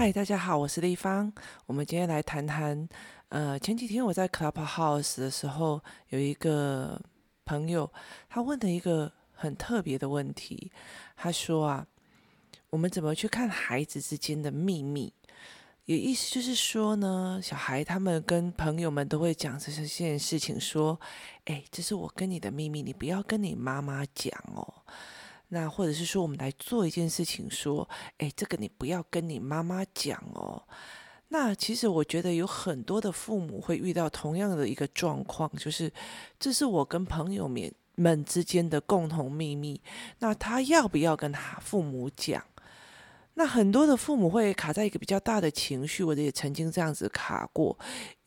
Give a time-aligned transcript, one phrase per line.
[0.00, 1.30] 嗨，大家好，我是丽芳。
[1.66, 2.88] 我们今天来谈谈，
[3.28, 6.98] 呃，前几天我在 Clubhouse 的时候，有一个
[7.44, 7.92] 朋友，
[8.26, 10.72] 他问了一个很特别的问题。
[11.16, 11.86] 他说啊，
[12.70, 15.12] 我们怎么去看孩子之间的秘密？
[15.84, 20.98] 也意思就是说呢，小孩他们跟朋友们都会讲这些事情，说，
[21.44, 24.82] 哎，这是我跟你的秘密，你不要跟你妈妈讲哦。
[25.50, 27.88] 那或者是说，我们来做一件事情，说，
[28.18, 30.62] 哎，这个你不要跟你妈妈讲哦。
[31.28, 35.92] 那其实我觉得有很多的父母会遇到同样的一个状况，就是
[36.38, 39.80] 这是我跟朋友们们之间的共同秘密。
[40.20, 42.42] 那他要不要跟他父母讲？
[43.34, 47.78] 那很多的父母会卡在一个比较大的情绪，我也曾经这样子卡过。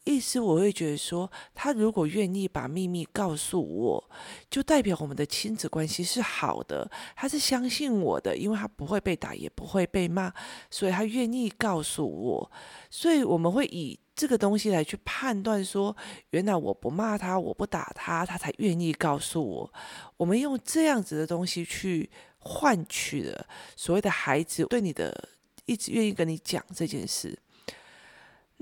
[0.06, 4.10] 意思我会觉得说，他如果愿意把秘密告诉我，
[4.50, 10.34] 就代表我们的亲子关系是好的，他是相信我的，因为他不会被打，也不会被骂，
[10.70, 12.52] 所以他愿意告诉我。
[12.90, 15.96] 所以我们会以这个东西来去判断说，
[16.32, 19.74] 原来我不骂他，我不打他，他才愿意告诉我。
[20.18, 22.10] 我们用这样子的东西去
[22.40, 25.30] 换取了所谓的孩子对你的
[25.66, 27.40] 一直愿意跟你讲这件事。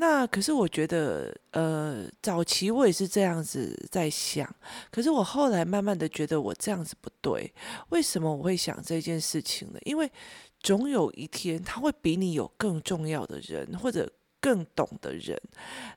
[0.02, 4.52] 那可是我觉得，呃，早期我也是这样子在想，
[4.90, 7.54] 可是我后来慢慢的觉得我这样子不对。
[7.90, 9.78] 为什么我会想这件事情呢？
[9.84, 10.12] 因为
[10.60, 14.12] 总有一天他会比你有更重要的人，或者。
[14.42, 15.40] 更懂的人，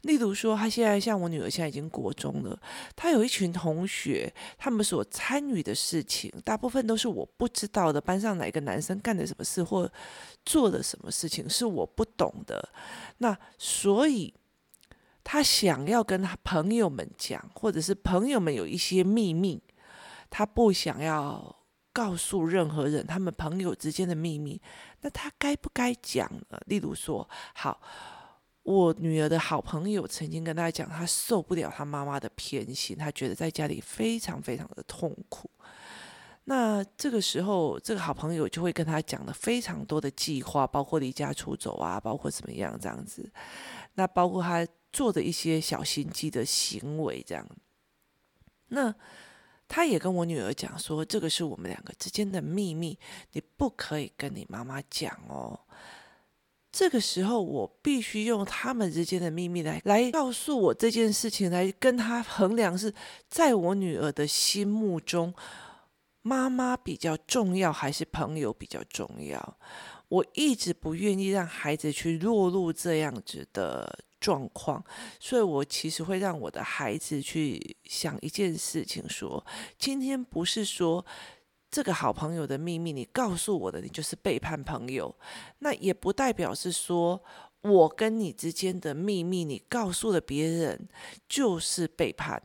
[0.03, 2.61] 例如说，他现在像我女儿，现在已经国中了。
[2.95, 7.99] 他有一群同学，他们所参与的事情，大部分都是我不知道的。
[7.99, 9.91] 班上哪个男生干了什么事，或
[10.45, 12.69] 做了什么事情，是我不懂的。
[13.17, 14.35] 那所以，
[15.25, 19.63] 他想要跟他朋友们讲，或者是朋友们有一些秘密，
[20.29, 21.57] 他不想要
[21.95, 24.61] 告诉任何人，他们朋友之间的秘密，
[25.01, 26.61] 那他该不该讲呢？
[26.67, 27.81] 例如说，好。
[28.65, 35.49] 我女儿的好朋友曾经跟她讲，她受不了她妈妈的偏心，她觉得在家里非常非常的痛苦。
[36.47, 43.31] 那这个时候，这个好朋友就会跟她讲了非常多的计划，包括离家出走啊，包括怎么样这样子。
[43.95, 47.47] 那包括她做的一些小心机的行为，这样。
[48.69, 48.95] 那
[49.69, 52.99] 她也跟我女儿讲说，这个是我们两个之间的秘密，
[53.33, 55.61] 你不可以跟你妈妈讲哦。
[56.77, 62.93] 这个时候，我必须用他们之间的秘密来来告诉我这件事情，来跟他衡量是
[63.31, 65.33] 在我女儿的心目中，
[66.23, 69.57] 妈妈比较重要还是朋友比较重要？
[70.09, 74.85] 我一直不愿意让孩子去落入这样子的状况，
[75.21, 79.47] 所以我其实会让我的孩子去想一件事情：说
[79.79, 81.07] 今天不是说。
[81.75, 85.13] 这个好朋友的秘密，你告诉我的，你就是背叛朋友。
[85.59, 87.21] 那也不代表是说
[87.63, 90.89] 我跟你之间的秘密，你告诉了别人
[91.29, 92.41] 就是背叛。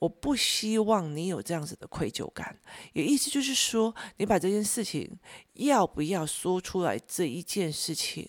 [0.00, 2.58] 我不希望你有这样子的愧疚感。
[2.92, 5.16] 也意思就是说，你把这件事情
[5.52, 8.28] 要不要说出来，这一件事情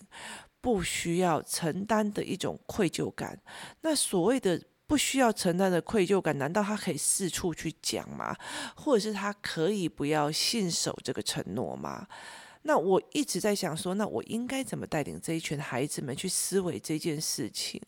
[0.62, 3.42] 不需要承担的一种愧疚感。
[3.82, 4.62] 那所谓的。
[4.88, 8.34] 不需要承担的愧疚感，难道他可以四处去讲吗？
[8.74, 12.08] 或者是他可以不要信守这个承诺吗？
[12.62, 17.82] 那我一直在想说，那我应该怎么带领这一群孩子们去思维这件事情？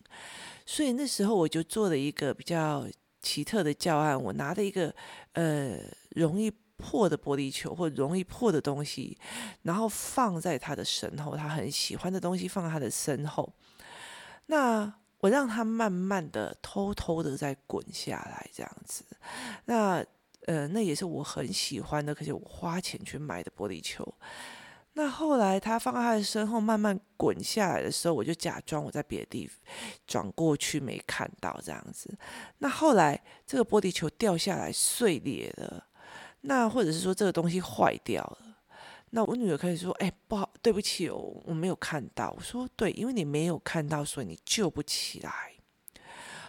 [0.66, 2.86] 所以那时候我就做了一个比较
[3.22, 4.94] 奇特的教案，我拿了一个
[5.32, 5.78] 呃
[6.10, 9.16] 容易破的玻璃球或容易破的东西，
[9.62, 13.50] 然后放在他的身后，他很喜欢的东西放在他的身后，
[14.46, 14.92] 那。
[15.20, 19.04] 我让他慢慢的、偷偷的在滚下来，这样子。
[19.66, 20.04] 那
[20.46, 24.14] 呃，那也是我很喜欢的，可是我花钱去买的玻璃球。
[24.94, 29.56] 那后来他放在他的身后慢慢滚下来的时候，我就假装我在别的地方
[30.06, 32.12] 转过去没看到这样子。
[32.58, 35.86] 那后来这个玻璃球掉下来碎裂了，
[36.40, 38.49] 那或者是说这个东西坏掉了。
[39.10, 45.32] 那我女儿开始说：“哎，不好，对不起哦，我没有看到。”我说：“对，因为你没有看到，所以你救不起来。”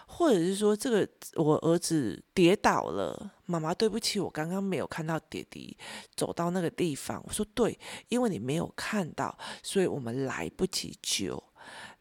[0.06, 5.76] 或者是说，这个我儿子跌倒了，妈妈对不起，我刚刚没有看到弟弟
[6.16, 7.24] 走到那个地方。
[7.26, 11.42] 我说：“对，因为你没有看到，所以我们来不及救。”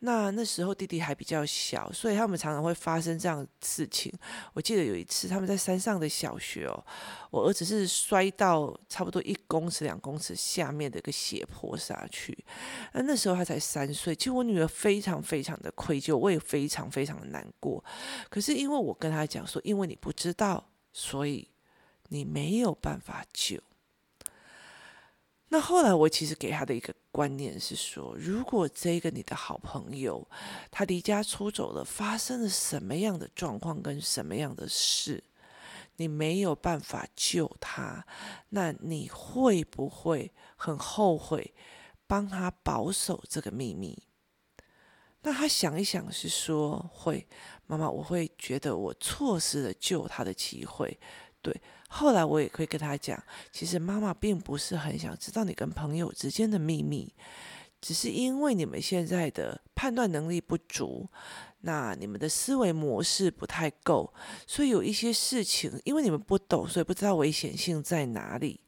[0.01, 4.13] 那那时候弟弟还比较小，所以他们常常会发生这样事情。
[4.55, 6.85] 我记得有一次他们在山上的小学哦，
[7.31, 12.37] 我儿子是摔到差不多一公尺、两公尺下面的一个斜坡下去。
[12.93, 17.85] 那那时候他才三岁，其实我女儿非常非常的愧疚，我也非常非常的难过。
[18.29, 21.49] 可是因为我跟他讲说，因为你不知道，所以
[22.09, 23.61] 你没有办法救。
[25.53, 30.25] 那后来我其实给他的一个观念是说，如果这个你的好朋友
[30.71, 35.25] 他离家出走了，发生了什么样的状况跟什么样的事，
[35.97, 38.07] 你没有办法救他，
[38.51, 41.53] 那你会不会很后悔
[42.07, 44.01] 帮他保守这个秘密？
[45.23, 47.27] 那他想一想是说会，
[47.67, 50.97] 妈妈，我会觉得我错失了救他的机会。
[51.43, 51.59] 对，
[51.89, 57.15] 后来我也会跟他讲，其实妈妈并不是很想知道你跟朋友之间的秘密，
[57.81, 61.09] 只是因为你们现在的判断能力不足，
[61.63, 64.13] 那你们的思维模式不太够，
[64.47, 68.61] 所以有一些事情，因为你们不懂，所以不知道危险性在哪里，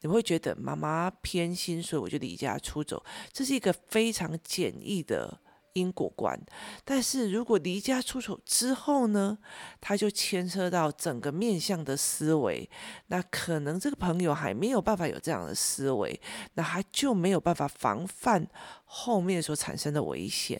[0.00, 5.40] 你会觉得妈妈偏心，所以我就离家出走，这是一个非常简易的。
[5.76, 6.40] 因果观，
[6.86, 9.36] 但是如果离家出走之后呢，
[9.78, 12.68] 他就牵涉到整个面向的思维，
[13.08, 16.18] 那可能这个朋友还没有办法有这样的思维，
[16.54, 18.48] 那他就没有办法防范
[18.86, 20.58] 后面所产生的危险。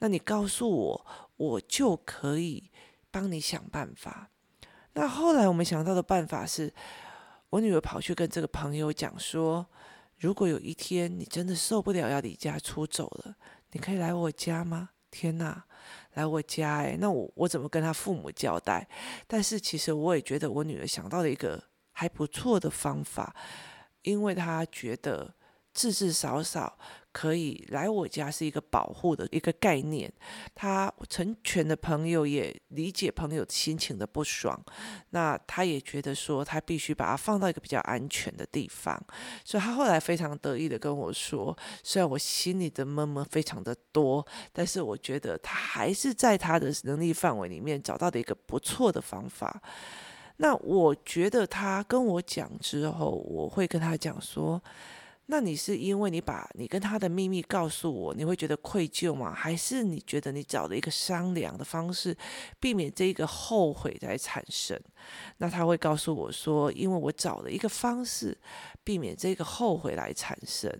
[0.00, 1.06] 那你告诉我，
[1.38, 2.70] 我就可以
[3.10, 4.28] 帮你想办法。
[4.92, 6.74] 那后来我们想到的办法是，
[7.48, 9.66] 我女儿跑去跟这个朋友讲说，
[10.18, 13.34] 如果有一天你真的受不了要离家出走了。
[13.72, 14.90] 你可以来我家吗？
[15.10, 15.64] 天哪，
[16.14, 18.88] 来我家哎，那我我怎么跟他父母交代？
[19.26, 21.62] 但是其实我也觉得我女儿想到了一个
[21.92, 23.34] 还不错的方法，
[24.02, 25.34] 因为她觉得
[25.72, 26.78] 至至少少。
[27.18, 30.08] 可以来我家是一个保护的一个概念，
[30.54, 34.56] 他成全的朋友也理解朋友心情的不爽，
[35.10, 38.96] 那他也觉得说他必须把它放到一个比较安全的地方，
[39.44, 49.60] 所以他后来非常得意的跟我说，虽然我心里的闷闷非常的多，但是我觉得他还是在他的能力范围里面找到的一个不错的方法。
[50.36, 54.62] 那我觉得他跟我讲之后，我会跟他讲说。
[55.30, 59.30] 那你是因为你把你跟他的秘密告诉我，你会觉得愧疚吗？
[59.30, 62.16] 还是你觉得你找了一个商量的方式，
[62.58, 64.80] 避免这个后悔来产生？
[65.36, 68.38] 那他会告诉我说，因为我找了一个方式，
[68.82, 70.74] 避免这个后悔来产生。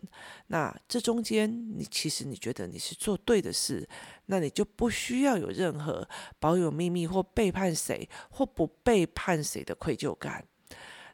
[0.47, 1.47] 那这中间，
[1.79, 3.87] 你其实你觉得你是做对的事，
[4.27, 6.09] 那你就不需要有任何
[6.39, 10.43] 保有秘密或背叛谁或不背叛谁的愧疚感。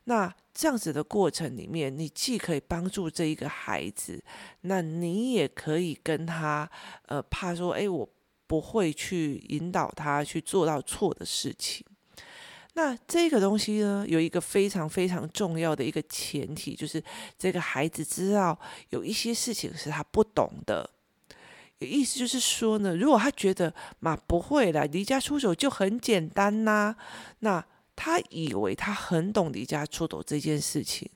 [0.05, 4.23] 那这样子的过程里面，你既可以帮助这一个孩子，
[4.61, 6.71] 那你也可以跟他，
[7.07, 8.09] 呃，怕说，哎，我
[8.47, 11.85] 不会去引导他去做到错的事情。
[12.75, 17.03] 那这个东西呢，有一个非常非常重要的一个前提，就是
[17.37, 18.57] 这个孩子知道
[18.91, 20.89] 有一些事情是他不懂的。
[21.81, 26.95] 意思就是说呢，如果他觉得嘛不会啦，离家出走就很简单呐、
[27.41, 27.65] 那。
[27.97, 31.11] 他以为他很懂离家出走这件事情，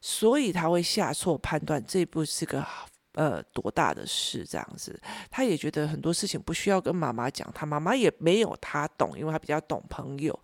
[0.00, 2.64] 所以他会下错判断，这不是个
[3.12, 5.00] 呃多大的事这样子。
[5.30, 10.38] 他也觉得很多事情不需要跟妈妈讲，他妈妈也没有他懂，因为他比较懂朋友。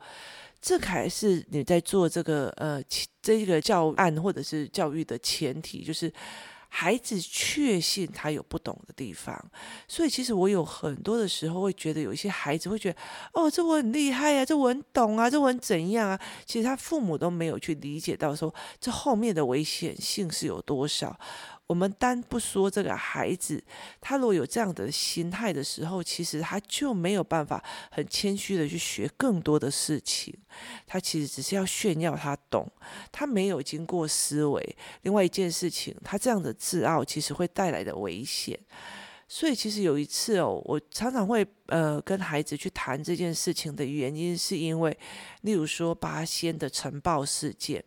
[0.61, 2.83] 这还是你在做这个呃
[3.23, 6.13] 这个教案或者是教育的前提，就是。
[6.73, 9.37] 孩子确信他有不懂的地方，
[9.89, 12.99] 所以其实我有很多的时候会觉得，有一些孩子会觉得，
[13.35, 16.21] 哦，这我很厉害啊，这我很懂啊，这我很怎样啊？
[16.47, 21.19] 其实他父母都没有去理解到说，这后面的危险性是有多少。
[21.71, 23.63] 我们单不说这个孩子，
[24.01, 27.63] 他如果有这样的心态的时候，其实他就没有办法
[27.93, 30.37] 很谦虚的去学更多的事情。
[30.85, 32.69] 他其实只是要炫耀他懂，
[33.13, 34.77] 他没有经过思维。
[35.03, 38.59] 另外一件事情，他这样的自傲其实会带来的危险。
[39.29, 44.99] 所以其实有一次哦，我常常会呃跟孩子去谈这件事情的原因，是因为
[45.43, 47.85] 例如说八仙的尘爆事件，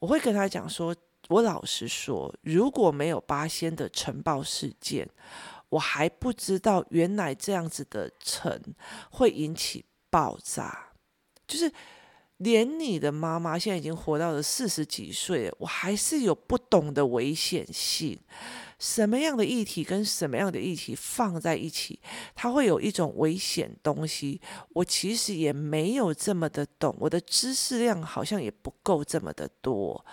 [0.00, 0.94] 我会跟他讲说。
[1.30, 5.08] 我老实说，如果没有八仙的尘爆事件，
[5.68, 8.60] 我还不知道原来这样子的尘
[9.12, 10.90] 会引起爆炸。
[11.46, 11.72] 就是
[12.38, 18.18] 连你的妈妈现在已经活到了四十几岁了，我还是有不懂的危险性。
[18.80, 22.00] 什么样的议题跟什么样的议题放在一起，
[22.34, 24.40] 它会有一种危险东西。
[24.72, 30.04] 我其实也没有这么的懂，我的知识量好像也不够这么的多。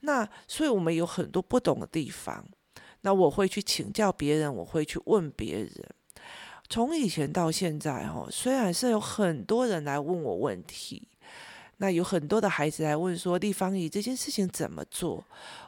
[0.00, 2.44] 那所以，我们有很多不懂的地方。
[3.02, 5.70] 那我会去请教别人，我会去问别人。
[6.68, 11.08] 从以前到现在，哦，虽然是有很多人来问我问题，
[11.78, 15.24] 那有很多的孩子来问说：“丽芳姨，这件事情怎么做？”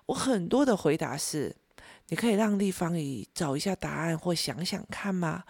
[0.06, 1.54] 我很多的回答是
[2.08, 5.44] ：“你可以让丽芳姨找一下答案，或想想看吗？”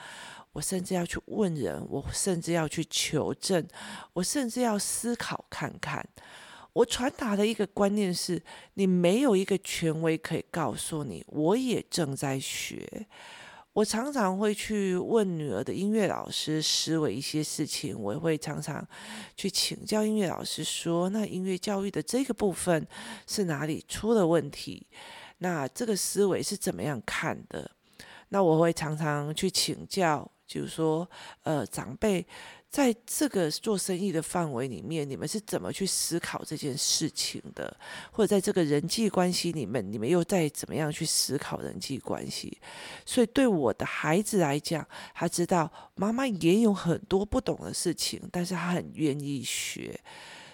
[0.53, 3.67] 我甚至要去问人，我甚至要去求证，
[4.13, 6.07] 我甚至要思考看看。
[6.73, 8.43] 我传达的一个观念是：
[8.75, 13.07] 你没有一个权威可以告诉你，我也正在学。
[13.73, 18.87] 我常常会去问女儿的音乐老师思维一些事情，我也会常常
[19.37, 22.87] 去请教音乐老师说，那音乐教育的这个部分
[23.27, 24.87] 是哪里出了问题？
[25.39, 27.71] 那这个思维是怎么样看的？
[28.31, 31.09] 那我会常常去请教，就是说，
[31.43, 32.27] 呃，长辈。
[32.71, 37.77] 在这个做生意的范围里面，你们是怎么去思考这件事情的？
[38.13, 42.57] 或者在这个人际关系里面，你们又在怎么样去思考人际关系？
[43.05, 49.99] 所以对我的孩子来讲，他知道妈妈也有很多不懂的事情，但是他很愿意学。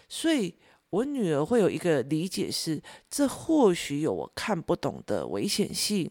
[0.09, 0.55] 所以
[0.89, 6.11] 我女儿会有一个理解是：这或许有我看不懂的危险性。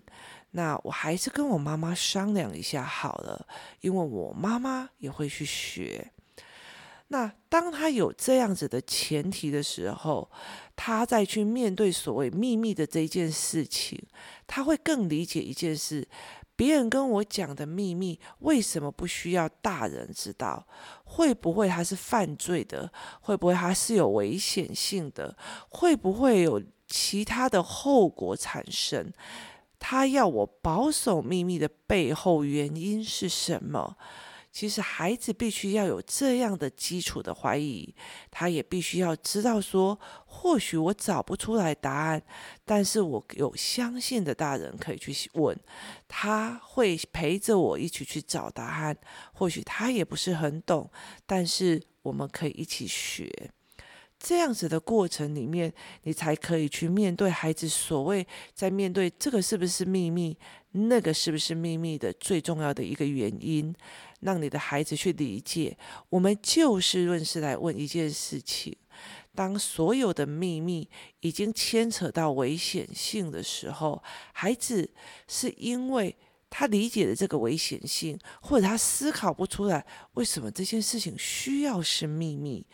[0.56, 3.46] 那我还是跟我妈妈商量一下好了，
[3.82, 6.14] 因为我妈妈也会去学。
[7.10, 10.32] 那当他有这样子的前提的时候，
[10.74, 14.02] 他再去面对所谓秘密的这件事情，
[14.48, 16.08] 他会更理解一件事：
[16.56, 20.66] 别人跟我讲的秘密，为什么不需要大人知道？
[21.04, 22.90] 会不会他是犯罪的？
[23.20, 25.38] 会不会他是有危险性的？
[25.68, 29.12] 会不会有其他的后果产生？
[29.88, 33.96] 他要我保守秘密的背后原因是什么？
[34.52, 37.94] 其实孩子必须要有这样的基础的怀疑，
[38.32, 42.24] 他也必须要知道说，或许我找不出来答案，
[42.66, 45.56] 但是我有相信的大人可以去问，
[46.08, 48.98] 他会陪着我一起去找答案。
[49.34, 50.90] 或许他也不是很懂，
[51.28, 53.52] 但是我们可以一起学。
[54.18, 55.72] 这样子的过程里面，
[56.04, 60.38] 你才可以去面对孩子所谓在面对这个是不是秘密，
[60.72, 63.76] 那个是不是秘密的最重要的一个原因，
[64.22, 65.78] 让你的孩子去理解。
[66.10, 68.76] 我们就事论事来问一件事情：
[69.36, 74.90] 当所有的秘密已经牵扯到危险性的时候，孩子
[75.28, 76.16] 是因为
[76.50, 82.66] 他理解了这个危险性，或者他思考不出来为什么这件事情需要是秘密。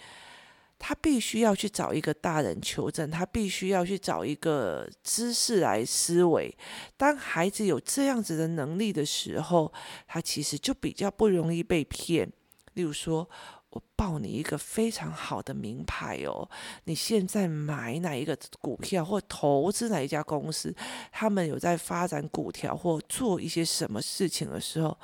[0.84, 6.58] 他必须要去找一个大人求证，他必须要去找一个知识来思维。
[6.98, 9.72] 当孩子有这样子的能力的时候，
[10.08, 12.28] 他其实就比较不容易被骗。
[12.74, 13.30] 例如说，
[13.70, 16.50] 我报你一个非常好的名牌哦，
[16.86, 20.76] 你现在买哪一个股票或投资哪一家公司，
[21.12, 24.98] 他们有在发展股票或做一些什么事情的时候，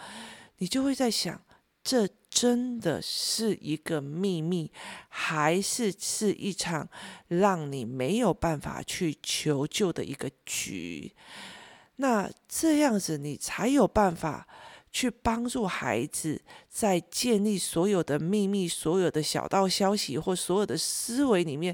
[0.57, 1.39] 你就会在想。
[1.87, 4.69] 这真的是一个秘密，
[5.07, 6.89] 还是是一场
[7.29, 11.15] 让你没有办法去求救的一个局？
[11.95, 14.45] 那这样子，你才有办法
[14.91, 21.73] 去帮助孩子，在建立所有的秘密、所有的小道消息或所有的思维里面，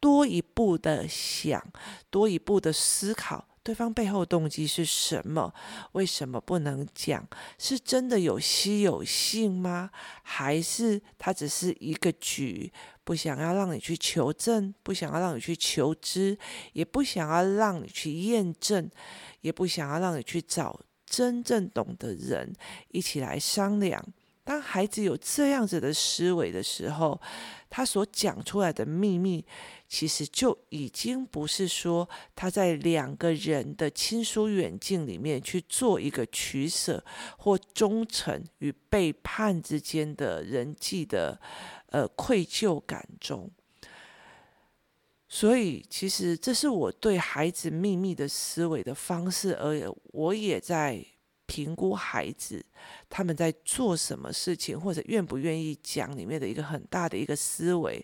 [0.00, 1.62] 多一步的想，
[2.08, 3.46] 多一步的思考。
[3.62, 5.54] 对方背后动机是什么？
[5.92, 7.26] 为什么不能讲？
[7.58, 9.90] 是真的有稀有性吗？
[10.22, 12.72] 还是他只是一个局？
[13.04, 16.38] 不想要让你去求证，不想要让你去求知，
[16.72, 18.90] 也不想要让你去验证，
[19.40, 22.52] 也不想要让你去找真正懂的人
[22.88, 24.04] 一起来商量。
[24.44, 27.20] 当孩子有这样子的思维的时候，
[27.70, 29.44] 他所讲出来的秘密，
[29.94, 37.04] 其实就已经不是说他在两个人的亲疏远近里面去做一个取舍
[37.36, 41.38] 或忠诚与背叛之间的人际的
[41.90, 43.50] 呃愧疚感中。
[45.28, 51.04] 所以，其实这是我对孩子秘密的思维的方式，而我也在。
[51.44, 52.64] 评估孩子
[53.10, 58.02] 他们在做什么事情，或者愿不愿意讲里面的一个很大的一个思维，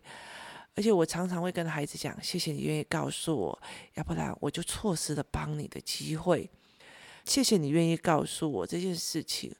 [0.78, 3.62] 而且我常常会跟孩子讲：谢谢你愿意告诉我，
[3.94, 6.48] 要不然我就错失了帮你的机会。
[7.24, 9.52] 谢谢你愿意告诉我这件事情，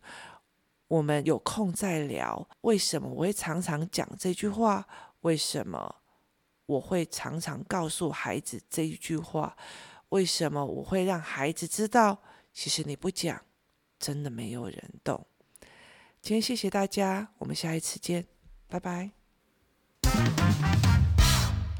[0.86, 2.48] 我们有空再聊。
[2.60, 4.86] 为什么我会常常讲这句话？
[5.22, 5.92] 为什么
[6.66, 9.56] 我会常常告诉孩子这一句话？
[10.10, 12.22] 为什么我会让孩子知道，
[12.54, 13.42] 其实你不讲。
[13.98, 15.26] 真的没有人懂。
[16.22, 18.24] 今天谢谢大家，我们下一次见，
[18.68, 19.10] 拜拜。